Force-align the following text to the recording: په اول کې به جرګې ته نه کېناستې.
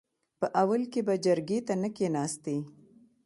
په 0.39 0.47
اول 0.61 0.81
کې 0.91 1.01
به 1.07 1.15
جرګې 1.25 1.59
ته 1.67 1.73
نه 1.81 1.89
کېناستې. 1.95 2.57